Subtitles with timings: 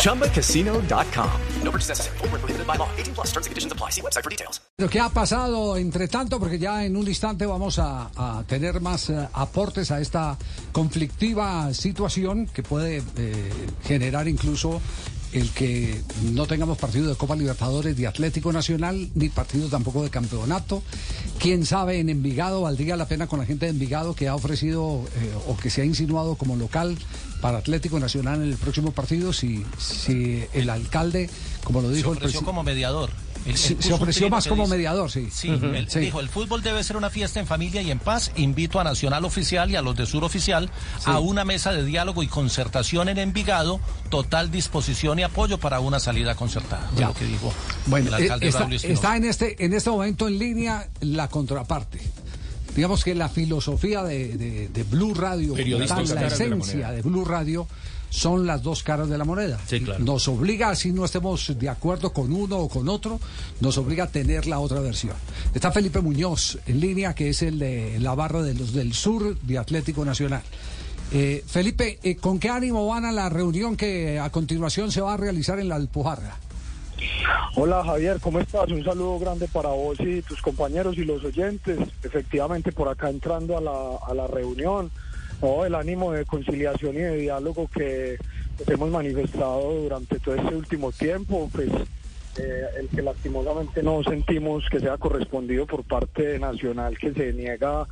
[0.00, 1.30] ChumbaCasino.com.
[1.62, 2.18] No purchase necessary.
[2.18, 2.88] Full prohibited by law.
[2.96, 3.90] 18 plus terms and conditions apply.
[3.90, 4.60] See website for details.
[4.78, 8.80] Lo que ha pasado entre tanto, porque ya en un instante vamos a, a tener
[8.80, 10.38] más eh, aportes a esta
[10.72, 13.50] conflictiva situación que puede eh,
[13.84, 14.80] generar incluso
[15.32, 16.00] el que
[16.32, 20.82] no tengamos partido de Copa Libertadores de Atlético Nacional, ni partido tampoco de campeonato.
[21.38, 25.04] Quién sabe, en Envigado valdría la pena con la gente de Envigado que ha ofrecido
[25.16, 26.98] eh, o que se ha insinuado como local
[27.40, 31.30] para Atlético Nacional en el próximo partido, si, si el alcalde,
[31.64, 33.10] como lo Se dijo el ofreció presi- como mediador.
[33.54, 35.28] Se, ofreció más como dice- mediador, sí.
[35.32, 36.00] Sí, Ujú, él sí.
[36.00, 38.32] dijo, el fútbol debe ser una fiesta en familia y en paz.
[38.36, 40.70] Invito a Nacional Oficial y a los de Sur Oficial
[41.06, 43.80] a una mesa de diálogo y concertación en Envigado.
[44.10, 46.88] Total disposición y apoyo para una salida concertada.
[46.96, 47.08] Ya.
[47.08, 47.52] lo que dijo
[47.86, 52.00] Bueno, el alcalde eh, está, está en este en este momento en línea la contraparte.
[52.74, 55.54] Digamos que la filosofía de, de- de Blue Radio,
[55.88, 57.66] tal, la de esencia de, Blue Radio,
[58.10, 59.58] son las dos caras de la moneda.
[59.68, 60.02] Sí, claro.
[60.04, 63.20] Nos obliga, si no estemos de acuerdo con uno o con otro,
[63.60, 65.14] nos obliga a tener la otra versión.
[65.54, 69.38] Está Felipe Muñoz en línea, que es el de la barra de los del sur
[69.40, 70.42] de Atlético Nacional.
[71.12, 75.14] Eh, Felipe, eh, ¿con qué ánimo van a la reunión que a continuación se va
[75.14, 76.36] a realizar en la Alpujarra?
[77.56, 78.70] Hola Javier, ¿cómo estás?
[78.70, 81.78] Un saludo grande para vos y tus compañeros y los oyentes.
[82.02, 84.90] Efectivamente, por acá entrando a la, a la reunión,
[85.42, 85.64] ¿no?
[85.64, 88.18] el ánimo de conciliación y de diálogo que
[88.56, 91.70] pues, hemos manifestado durante todo este último tiempo, pues
[92.38, 97.86] eh, el que lastimosamente no sentimos que sea correspondido por parte Nacional, que se niega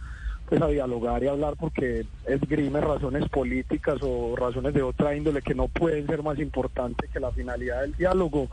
[0.48, 5.54] pues a dialogar y hablar porque esgrime razones políticas o razones de otra índole que
[5.54, 8.48] no pueden ser más importantes que la finalidad del diálogo.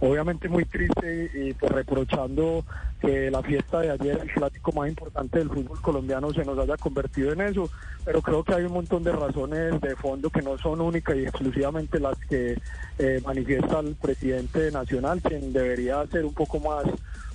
[0.00, 2.64] Obviamente muy triste y pues reprochando
[3.00, 6.76] que la fiesta de ayer, el clásico más importante del fútbol colombiano, se nos haya
[6.76, 7.68] convertido en eso,
[8.04, 11.22] pero creo que hay un montón de razones de fondo que no son únicas y
[11.22, 12.56] exclusivamente las que
[12.98, 16.84] eh, manifiesta el presidente nacional, quien debería ser un poco más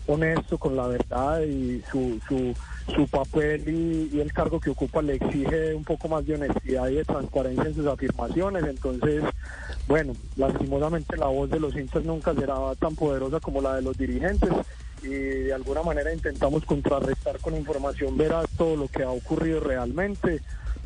[0.07, 2.53] honesto con la verdad y su, su,
[2.93, 6.87] su papel y, y el cargo que ocupa le exige un poco más de honestidad
[6.89, 8.63] y de transparencia en sus afirmaciones.
[8.65, 9.23] Entonces,
[9.87, 13.97] bueno, lastimosamente la voz de los hinchas nunca será tan poderosa como la de los
[13.97, 14.51] dirigentes
[15.03, 20.41] y de alguna manera intentamos contrarrestar con información veraz todo lo que ha ocurrido realmente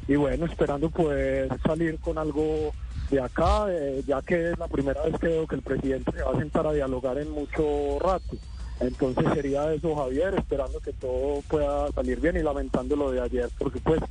[0.08, 2.72] y bueno, esperando poder salir con algo
[3.12, 6.24] de acá, eh, ya que es la primera vez que veo que el presidente se
[6.24, 8.38] va a sentar a dialogar en mucho rato.
[8.80, 13.50] Entonces sería eso, Javier, esperando que todo pueda salir bien y lamentando lo de ayer,
[13.58, 14.08] por supuesto.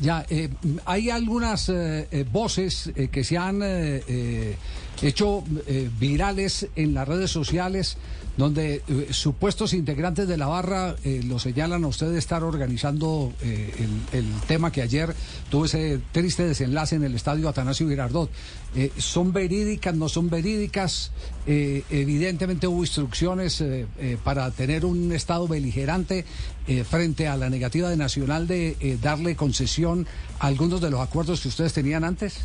[0.00, 0.48] Ya, eh,
[0.84, 4.56] hay algunas eh, eh, voces eh, que se han eh, eh,
[5.00, 7.96] hecho eh, virales en las redes sociales
[8.36, 13.32] donde eh, supuestos integrantes de la barra eh, lo señalan a usted de estar organizando
[13.42, 15.14] eh, el, el tema que ayer
[15.50, 18.30] tuvo ese triste desenlace en el estadio Atanasio Girardot.
[18.96, 21.10] ¿Son verídicas, no son verídicas?
[21.46, 23.62] Evidentemente hubo instrucciones
[24.24, 26.24] para tener un estado beligerante
[26.88, 30.06] frente a la negativa de Nacional de darle concesión
[30.38, 32.38] a algunos de los acuerdos que ustedes tenían antes.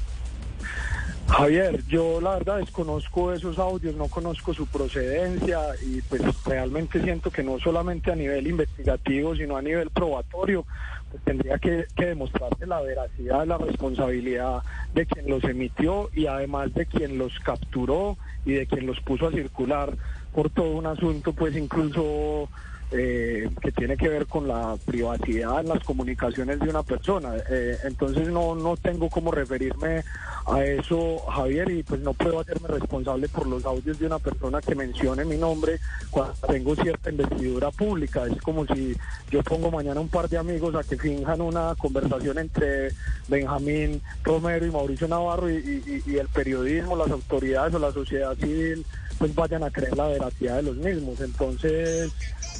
[1.27, 7.29] Javier, yo la verdad desconozco esos audios, no conozco su procedencia y pues realmente siento
[7.29, 10.65] que no solamente a nivel investigativo, sino a nivel probatorio,
[11.11, 16.73] pues tendría que, que demostrarse la veracidad, la responsabilidad de quien los emitió y además
[16.73, 19.95] de quien los capturó y de quien los puso a circular
[20.33, 22.49] por todo un asunto pues incluso
[22.92, 27.34] eh, que tiene que ver con la privacidad en las comunicaciones de una persona.
[27.50, 30.03] Eh, entonces no, no tengo cómo referirme
[30.46, 34.62] a eso, Javier, y pues no puedo hacerme responsable por los audios de una persona
[34.62, 38.25] que mencione mi nombre cuando tengo cierta investidura pública.
[38.25, 38.95] Es como si
[39.30, 42.94] yo pongo mañana un par de amigos a que finjan una conversación entre
[43.28, 48.86] Benjamín Romero y Mauricio Navarro y, el periodismo, las autoridades o la sociedad civil
[49.18, 51.19] pues vayan a creer la veracidad de los mismos.
[51.22, 52.12] Entonces,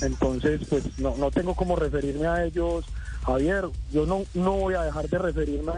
[0.02, 2.86] entonces pues no, no tengo cómo referirme a ellos,
[3.26, 3.66] Javier.
[3.92, 5.74] Yo no, no voy a dejar de referirme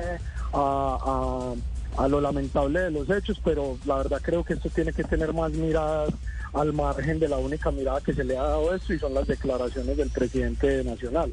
[0.54, 1.54] a,
[1.98, 5.04] a, a lo lamentable de los hechos, pero la verdad creo que esto tiene que
[5.04, 6.14] tener más miradas
[6.54, 9.28] al margen de la única mirada que se le ha dado esto y son las
[9.28, 11.32] declaraciones del presidente nacional.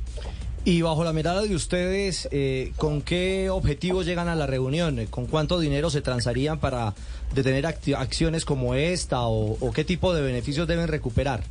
[0.66, 5.06] Y bajo la mirada de ustedes, eh, ¿con qué objetivos llegan a la reunión?
[5.06, 6.92] ¿Con cuánto dinero se transarían para
[7.36, 11.44] detener acciones como esta o qué tipo de beneficios deben recuperar?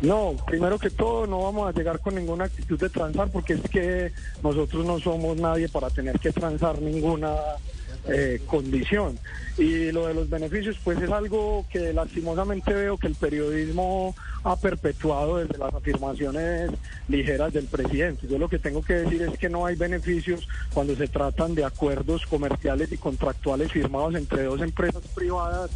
[0.00, 3.62] No, primero que todo no vamos a llegar con ninguna actitud de transar porque es
[3.62, 7.34] que nosotros no somos nadie para tener que transar ninguna
[8.06, 9.18] eh, condición.
[9.58, 14.14] Y lo de los beneficios, pues es algo que lastimosamente veo que el periodismo
[14.44, 16.70] ha perpetuado desde las afirmaciones
[17.08, 18.26] ligeras del presidente.
[18.26, 21.64] Yo lo que tengo que decir es que no hay beneficios cuando se tratan de
[21.64, 25.70] acuerdos comerciales y contractuales firmados entre dos empresas privadas,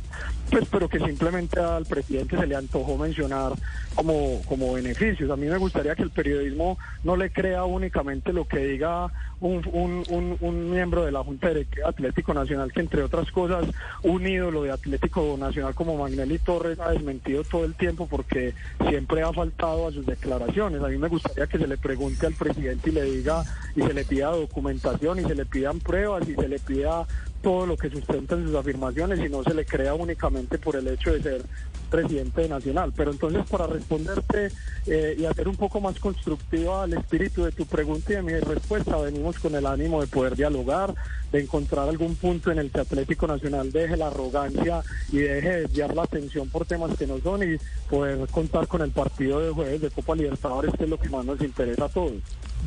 [0.50, 3.52] pues pero que simplemente al presidente se le antojó mencionar
[3.94, 5.30] como, como beneficios.
[5.30, 9.62] A mí me gustaría que el periodismo no le crea únicamente lo que diga un,
[9.72, 13.66] un, un, miembro de la Junta Directiva Atlético Nacional, que entre otras cosas,
[14.02, 18.54] un ídolo de Atlético Nacional como Magnelli Torres ha desmentido todo el tiempo porque
[18.88, 20.82] siempre ha faltado a sus declaraciones.
[20.82, 23.92] A mí me gustaría que se le pregunte al presidente y le diga, y se
[23.92, 27.06] le pida documentación, y se le pidan pruebas, y se le pida
[27.42, 31.12] todo lo que sustentan sus afirmaciones y no se le crea únicamente por el hecho
[31.12, 31.42] de ser
[31.86, 32.92] presidente nacional.
[32.94, 34.50] Pero entonces para responderte
[34.86, 38.32] eh, y hacer un poco más constructiva al espíritu de tu pregunta y de mi
[38.34, 40.94] respuesta, venimos con el ánimo de poder dialogar,
[41.32, 45.60] de encontrar algún punto en el que Atlético Nacional deje la arrogancia y deje de
[45.62, 47.56] desviar la atención por temas que no son y
[47.88, 51.24] poder contar con el partido de jueves de Copa Libertadores, que es lo que más
[51.24, 52.12] nos interesa a todos.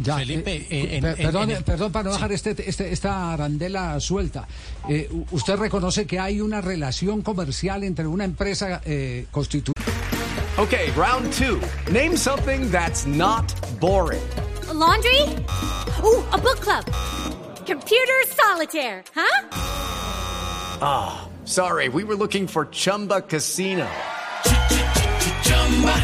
[0.01, 4.47] Ya, Felipe, eh, eh, perdón, perdón para no dejar este, este, esta arandela suelta.
[4.87, 9.73] Eh, ¿Usted reconoce que hay una relación comercial entre una empresa eh, constituida?
[10.57, 11.59] Ok, round two.
[11.91, 13.45] Name something that's not
[13.79, 14.21] boring.
[14.73, 15.21] laundry?
[16.01, 16.85] Uh, a book club.
[17.65, 19.47] Computer solitaire, huh?
[20.81, 23.87] Ah, sorry, we were looking for Chumba Casino.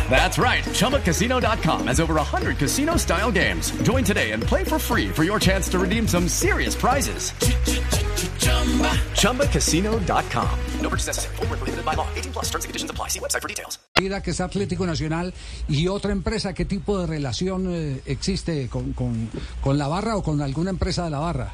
[0.10, 0.64] That's right.
[0.64, 3.72] ChumbaCasino.com has over 100 casino style games.
[3.82, 7.34] Join today and play for free for your chance to redeem some serious prizes.
[9.20, 10.60] ChumbaCasino.com.
[10.82, 11.36] No purchase necessary.
[11.36, 12.08] Prohibited by law.
[12.16, 13.10] 18 plus terms and conditions apply.
[13.10, 13.80] See website for details.
[14.24, 15.34] que es Atlético Nacional
[15.68, 19.30] y otra empresa, ¿qué tipo de relación eh, existe con, con,
[19.62, 21.54] con la barra o con alguna empresa de la barra?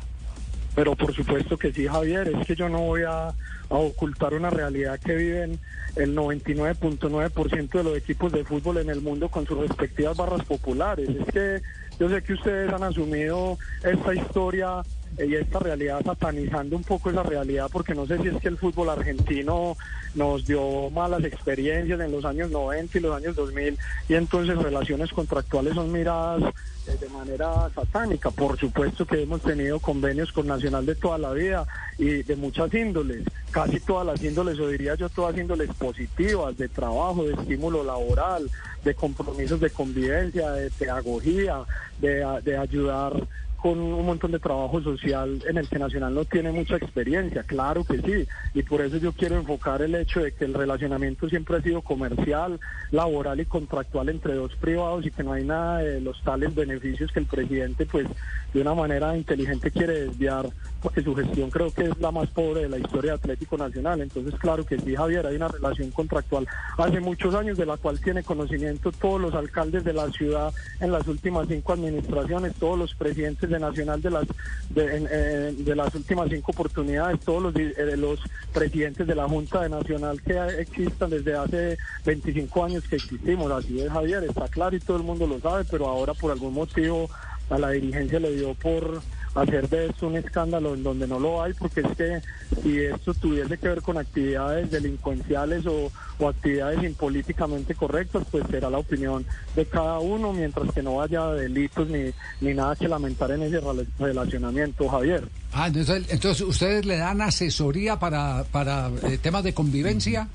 [0.76, 2.30] Pero por supuesto que sí, Javier.
[2.30, 3.34] Es que yo no voy a,
[3.72, 5.60] a ocultar una realidad que viven
[5.96, 11.10] el 99.9% de los equipos de fútbol en el mundo con sus respectivas barras populares.
[11.10, 11.62] Es que
[12.00, 14.84] yo sé que ustedes han asumido esta historia
[15.18, 18.58] y esta realidad satanizando un poco esa realidad porque no sé si es que el
[18.58, 19.76] fútbol argentino
[20.16, 23.78] nos dio malas experiencias en los años 90 y los años 2000
[24.10, 26.54] y entonces relaciones contractuales son miradas
[26.88, 28.32] eh, de manera satánica.
[28.32, 31.68] Por supuesto que hemos tenido convenios con Nacional de toda la vida
[32.00, 36.70] y de muchas índoles, casi todas las índoles, o diría yo todas índoles positivas, de
[36.70, 38.50] trabajo, de estímulo laboral,
[38.84, 41.60] de compromisos de convivencia, de pedagogía,
[42.00, 43.14] de, de ayudar
[43.62, 47.84] con un montón de trabajo social en el que Nacional no tiene mucha experiencia, claro
[47.84, 51.58] que sí, y por eso yo quiero enfocar el hecho de que el relacionamiento siempre
[51.58, 52.60] ha sido comercial,
[52.90, 57.12] laboral y contractual entre dos privados y que no hay nada de los tales beneficios
[57.12, 58.08] que el presidente pues
[58.54, 60.50] de una manera inteligente quiere desviar,
[60.82, 64.02] porque su gestión creo que es la más pobre de la historia de Atlético Nacional,
[64.02, 68.00] entonces claro que sí Javier, hay una relación contractual hace muchos años de la cual
[68.00, 72.96] tiene conocimiento todos los alcaldes de la ciudad en las últimas cinco administraciones, todos los
[72.96, 74.28] presidentes de Nacional de las
[74.70, 78.20] de, de las últimas cinco oportunidades, todos los, eh, los
[78.54, 83.52] presidentes de la Junta de Nacional que existan desde hace 25 años que existimos.
[83.52, 86.54] Así es, Javier, está claro y todo el mundo lo sabe, pero ahora por algún
[86.54, 87.10] motivo
[87.52, 89.02] a la dirigencia le dio por
[89.36, 92.22] hacer de esto un escándalo en donde no lo hay, porque es que
[92.62, 95.92] si esto tuviese que ver con actividades delincuenciales o,
[96.28, 101.90] actividades impolíticamente correctas, pues será la opinión de cada uno, mientras que no haya delitos
[101.90, 103.60] ni, ni nada que lamentar en ese
[103.98, 105.28] relacionamiento, Javier.
[105.52, 110.28] Ah, entonces, entonces ustedes le dan asesoría para, para eh, temas de convivencia.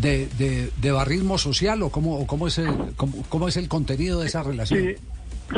[0.00, 4.20] De, de, de, barrismo social o cómo, o cómo, es el, cómo, es el contenido
[4.20, 4.80] de esa relación?
[4.80, 4.94] Sí.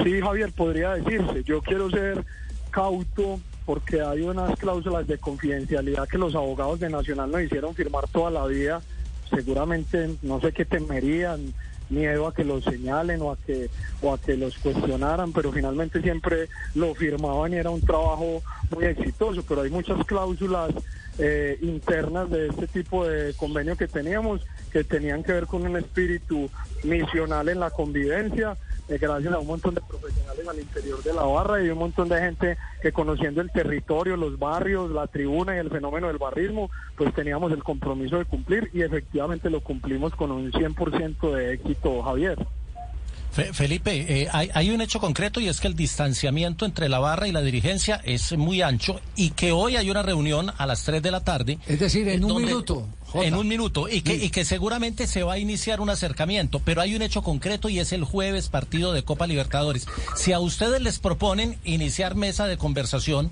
[0.03, 1.43] Sí, Javier, podría decirse.
[1.45, 2.25] Yo quiero ser
[2.71, 8.09] cauto porque hay unas cláusulas de confidencialidad que los abogados de Nacional nos hicieron firmar
[8.09, 8.81] toda la vida.
[9.31, 11.55] Seguramente no sé qué temerían,
[11.91, 13.71] miedo a que los señalen o a que
[14.03, 18.43] o a que los cuestionaran, pero finalmente siempre lo firmaban y era un trabajo
[18.75, 19.43] muy exitoso.
[19.47, 20.71] Pero hay muchas cláusulas
[21.19, 24.41] eh, internas de este tipo de convenio que teníamos
[24.73, 26.49] que tenían que ver con un espíritu
[26.85, 28.57] misional en la convivencia
[28.89, 32.19] gracias a un montón de profesionales al interior de la barra y un montón de
[32.21, 37.13] gente que conociendo el territorio, los barrios, la tribuna y el fenómeno del barrismo, pues
[37.15, 42.39] teníamos el compromiso de cumplir y efectivamente lo cumplimos con un 100% de éxito, Javier.
[43.53, 47.33] Felipe, eh, hay, un hecho concreto y es que el distanciamiento entre la barra y
[47.33, 51.11] la dirigencia es muy ancho y que hoy hay una reunión a las 3 de
[51.11, 51.59] la tarde.
[51.67, 55.35] Es decir, en un minuto, en un minuto y que, y que seguramente se va
[55.35, 59.03] a iniciar un acercamiento, pero hay un hecho concreto y es el jueves partido de
[59.03, 59.87] Copa Libertadores.
[60.17, 63.31] Si a ustedes les proponen iniciar mesa de conversación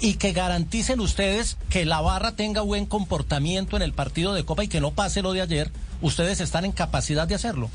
[0.00, 4.64] y que garanticen ustedes que la barra tenga buen comportamiento en el partido de Copa
[4.64, 5.70] y que no pase lo de ayer,
[6.00, 7.70] ustedes están en capacidad de hacerlo.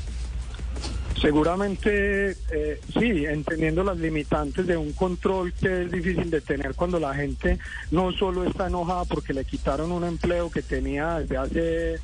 [1.24, 7.00] Seguramente eh, sí, entendiendo las limitantes de un control que es difícil de tener cuando
[7.00, 7.58] la gente
[7.90, 12.00] no solo está enojada porque le quitaron un empleo que tenía desde hace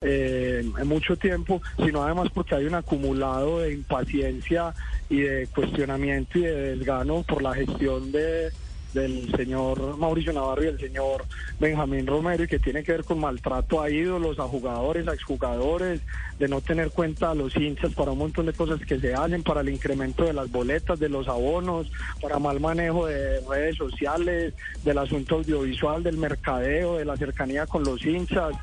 [0.00, 4.72] eh, mucho tiempo, sino además porque hay un acumulado de impaciencia
[5.10, 8.52] y de cuestionamiento y de desgano por la gestión de,
[8.92, 11.24] del señor Mauricio Navarro y el señor
[11.58, 16.00] Benjamín Romero y que tiene que ver con maltrato a ídolos, a jugadores, a exjugadores,
[16.38, 19.42] de no tener cuenta a los hinchas para un montón de cosas que se hacen,
[19.42, 24.54] para el incremento de las boletas, de los abonos, para mal manejo de redes sociales,
[24.84, 28.54] del asunto audiovisual, del mercadeo, de la cercanía con los hinchas.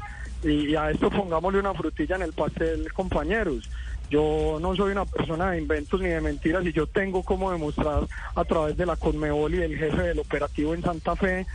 [0.43, 3.69] Y a esto pongámosle una frutilla en el pastel, compañeros.
[4.09, 8.07] Yo no soy una persona de inventos ni de mentiras y yo tengo como demostrar
[8.35, 11.45] a través de la Conmebol y del jefe del operativo en Santa Fe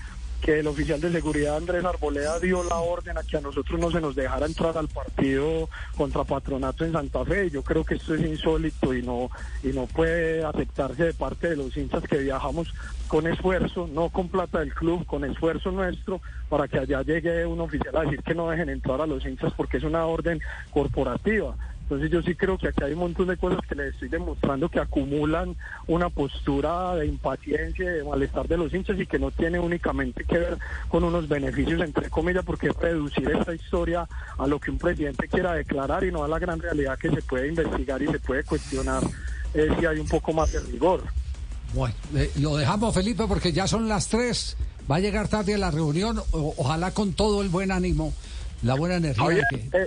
[0.44, 3.90] que el oficial de seguridad Andrés Arboleda dio la orden a que a nosotros no
[3.90, 7.49] se nos dejara entrar al partido contra Patronato en Santa Fe.
[7.49, 9.30] Yo creo que esto es insólito y no
[9.62, 12.75] y no puede aceptarse de parte de los hinchas que viajamos
[13.08, 16.20] con esfuerzo, no con plata del club, con esfuerzo nuestro
[16.50, 19.54] para que allá llegue un oficial a decir que no dejen entrar a los hinchas
[19.56, 21.56] porque es una orden corporativa.
[21.85, 24.71] Entonces yo sí creo que aquí hay un montón de cosas que les estoy demostrando
[24.71, 25.55] que acumulan
[25.87, 30.38] una postura de impaciencia, de malestar de los hinchas y que no tiene únicamente que
[30.38, 34.79] ver con unos beneficios, entre comillas, porque es reducir esta historia a lo que un
[34.79, 38.19] presidente quiera declarar y no a la gran realidad que se puede investigar y se
[38.19, 39.03] puede cuestionar
[39.53, 41.03] eh, si hay un poco más de rigor.
[41.75, 41.95] Bueno,
[42.37, 44.57] lo dejamos Felipe porque ya son las tres.
[44.91, 48.14] Va a llegar tarde a la reunión, ojalá con todo el buen ánimo
[48.64, 49.47] la buena energía.
[49.52, 49.87] Eh,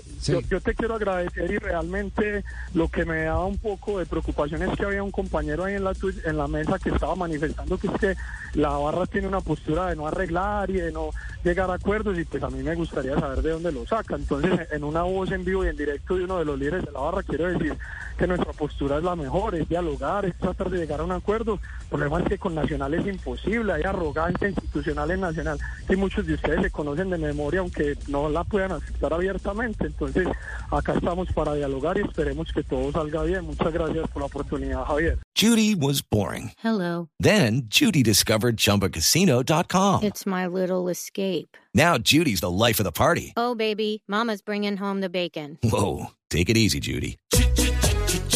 [0.50, 2.44] yo, te quiero agradecer y realmente
[2.74, 5.84] lo que me da un poco de preocupación es que había un compañero ahí en
[5.84, 5.94] la,
[6.26, 8.16] en la mesa que estaba manifestando que es que
[8.54, 11.10] la barra tiene una postura de no arreglar y de no
[11.44, 14.16] llegar a acuerdos y pues a mí me gustaría saber de dónde lo saca.
[14.16, 16.92] Entonces, en una voz en vivo y en directo de uno de los líderes de
[16.92, 17.78] la barra, quiero decir
[18.18, 21.60] que nuestra postura es la mejor, es dialogar, es tratar de llegar a un acuerdo.
[21.82, 26.26] El problema es que con Nacional es imposible, hay arrogancia institucional en Nacional que muchos
[26.26, 29.88] de ustedes se conocen de memoria, aunque no la puedan aceptar abiertamente.
[29.88, 30.28] Entonces,
[30.72, 33.46] acá estamos para dialogar y esperemos que todo salga bien.
[33.46, 35.20] Muchas gracias por la oportunidad, Javier.
[35.36, 36.52] Judy was boring.
[36.64, 37.10] Hello.
[37.20, 40.04] Then, Judy discovered chumbacasino.com.
[40.04, 41.56] It's my little escape.
[41.74, 43.34] Now, Judy's the life of the party.
[43.38, 45.60] Oh, baby, Mama's bringing home the bacon.
[45.62, 46.08] Whoa.
[46.30, 47.18] Take it easy, Judy.